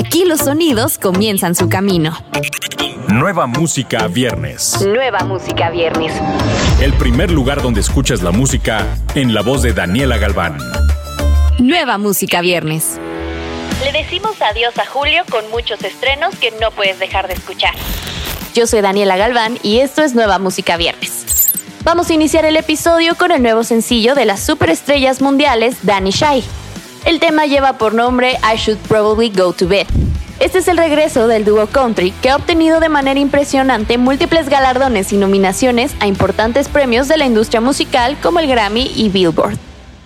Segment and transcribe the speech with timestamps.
[0.00, 2.16] Aquí los sonidos comienzan su camino.
[3.08, 4.80] Nueva música viernes.
[4.80, 6.14] Nueva música viernes.
[6.80, 10.56] El primer lugar donde escuchas la música en la voz de Daniela Galván.
[11.58, 12.98] Nueva música viernes.
[13.84, 17.74] Le decimos adiós a Julio con muchos estrenos que no puedes dejar de escuchar.
[18.54, 21.50] Yo soy Daniela Galván y esto es Nueva Música Viernes.
[21.84, 26.42] Vamos a iniciar el episodio con el nuevo sencillo de las superestrellas mundiales Danny Shy.
[27.04, 29.86] El tema lleva por nombre I Should Probably Go to Bed.
[30.38, 35.12] Este es el regreso del dúo country que ha obtenido de manera impresionante múltiples galardones
[35.12, 39.58] y nominaciones a importantes premios de la industria musical como el Grammy y Billboard.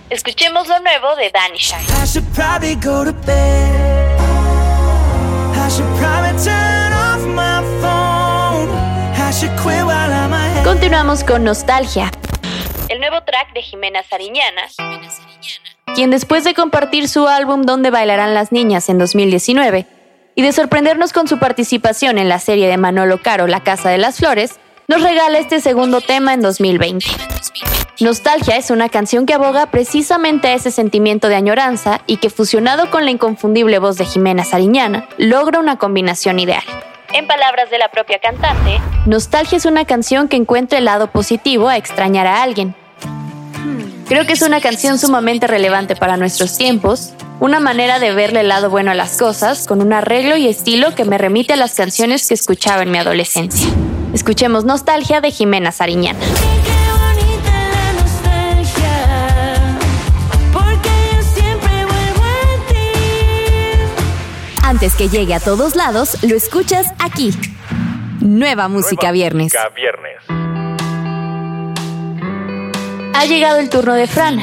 [0.09, 1.85] Escuchemos lo nuevo de Danny ahead.
[10.63, 12.11] Continuamos con Nostalgia,
[12.89, 14.63] El nuevo track de Jimena Sariñana
[15.95, 19.87] quien después de compartir su álbum Donde bailarán las niñas en 2019
[20.35, 23.97] y de sorprendernos con su participación en la serie de Manolo Caro La Casa de
[23.97, 27.05] las Flores, nos regala este segundo tema en 2020.
[28.01, 32.91] Nostalgia es una canción que aboga precisamente a ese sentimiento de añoranza y que fusionado
[32.91, 36.63] con la inconfundible voz de Jimena Sariñana, logra una combinación ideal.
[37.13, 41.69] En palabras de la propia cantante, Nostalgia es una canción que encuentra el lado positivo
[41.69, 42.75] a extrañar a alguien.
[44.07, 48.47] Creo que es una canción sumamente relevante para nuestros tiempos, una manera de verle el
[48.47, 51.73] lado bueno a las cosas, con un arreglo y estilo que me remite a las
[51.73, 53.67] canciones que escuchaba en mi adolescencia.
[54.13, 56.19] Escuchemos Nostalgia de Jimena Sariñana.
[64.63, 67.31] Antes que llegue a todos lados, lo escuchas aquí.
[68.19, 69.53] Nueva Música Viernes.
[69.53, 70.44] Música viernes.
[73.17, 74.41] Ha llegado el turno de Fran,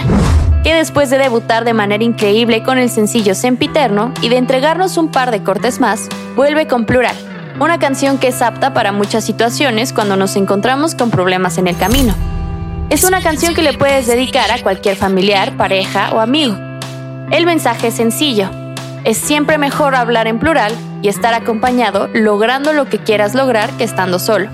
[0.65, 5.11] que después de debutar de manera increíble con el sencillo Sempiterno y de entregarnos un
[5.11, 7.15] par de cortes más, vuelve con Plural,
[7.61, 11.77] una canción que es apta para muchas situaciones cuando nos encontramos con problemas en el
[11.77, 12.15] camino.
[12.89, 16.57] Es una canción que le puedes dedicar a cualquier familiar, pareja o amigo.
[17.31, 18.49] El mensaje es sencillo.
[19.05, 20.73] Es siempre mejor hablar en plural
[21.03, 24.49] y estar acompañado logrando lo que quieras lograr que estando solo.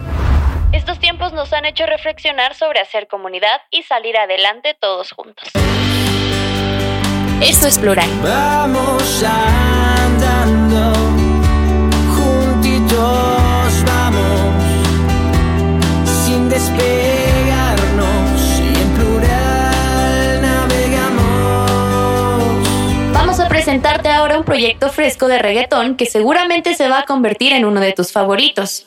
[0.88, 5.46] Estos tiempos nos han hecho reflexionar sobre hacer comunidad y salir adelante todos juntos.
[7.42, 8.08] Esto es plural.
[8.22, 10.94] Vamos andando.
[12.16, 14.64] Juntitos vamos.
[16.24, 16.80] Sin despegarnos.
[18.58, 21.68] Y en plural navegamos.
[23.12, 27.52] Vamos a presentarte ahora un proyecto fresco de reggaetón que seguramente se va a convertir
[27.52, 28.84] en uno de tus favoritos.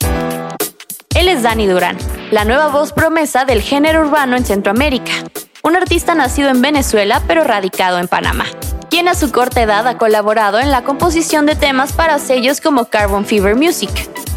[1.14, 1.98] Él es Dani Durán,
[2.30, 5.12] la nueva voz promesa del género urbano en Centroamérica.
[5.62, 8.46] Un artista nacido en Venezuela pero radicado en Panamá,
[8.88, 12.86] quien a su corta edad ha colaborado en la composición de temas para sellos como
[12.86, 13.90] Carbon Fever Music,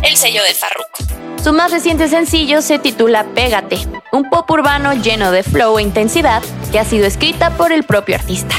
[0.03, 1.41] el sello de Farruko.
[1.41, 3.77] Su más reciente sencillo se titula Pégate,
[4.11, 6.43] un pop urbano lleno de flow e intensidad
[6.73, 8.55] que ha sido escrita por el propio artista.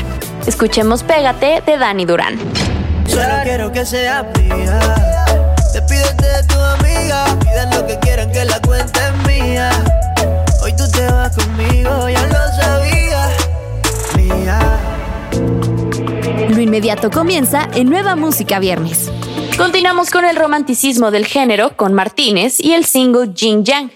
[0.46, 2.38] Escuchemos Pégate de Dani Durán.
[3.08, 4.22] Solo quiero que sea.
[5.72, 7.05] Despídete de tu amiga.
[16.56, 19.12] Lo inmediato comienza en Nueva Música Viernes.
[19.58, 23.90] Continuamos con el romanticismo del género con Martínez y el single Jing Yang.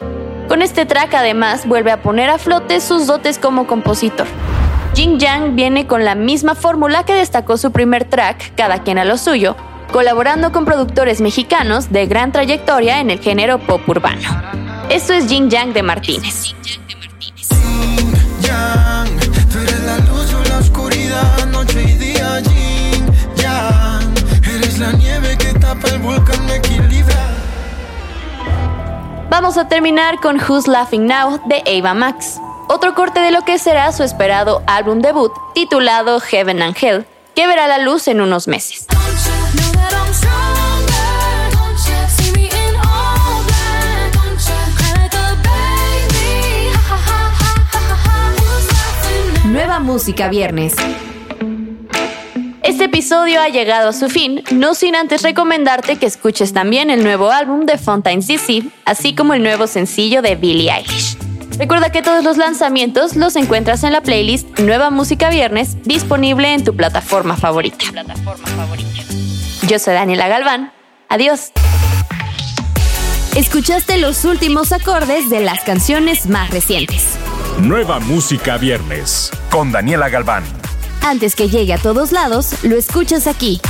[0.47, 4.26] Con este track además vuelve a poner a flote sus dotes como compositor.
[4.94, 9.06] Jing Yang viene con la misma fórmula que destacó su primer track, Cada quien a
[9.06, 9.56] lo suyo,
[9.91, 14.28] colaborando con productores mexicanos de gran trayectoria en el género pop urbano.
[14.91, 16.54] Esto es Jing Yang de Martínez.
[29.43, 33.59] Vamos a terminar con Who's Laughing Now de Ava Max, otro corte de lo que
[33.59, 38.49] será su esperado álbum debut titulado Heaven and Hell, que verá la luz en unos
[38.49, 38.87] meses.
[49.47, 50.76] Nueva Música Viernes.
[52.81, 57.03] Este episodio ha llegado a su fin, no sin antes recomendarte que escuches también el
[57.03, 61.19] nuevo álbum de Fontaines DC, así como el nuevo sencillo de Billie Eilish.
[61.59, 66.65] Recuerda que todos los lanzamientos los encuentras en la playlist Nueva Música Viernes, disponible en
[66.65, 67.85] tu plataforma favorita.
[69.69, 70.73] Yo soy Daniela Galván.
[71.11, 71.53] Adiós.
[73.37, 77.19] Escuchaste los últimos acordes de las canciones más recientes.
[77.61, 80.60] Nueva música viernes con Daniela Galván.
[81.02, 83.61] Antes que llegue a todos lados, lo escuchas aquí.